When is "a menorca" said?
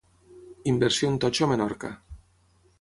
1.47-1.95